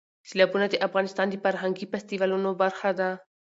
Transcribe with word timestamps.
سیلابونه 0.29 0.65
د 0.69 0.75
افغانستان 0.87 1.27
د 1.29 1.35
فرهنګي 1.43 1.85
فستیوالونو 1.91 2.49
برخه 2.61 2.89
ده. 2.99 3.09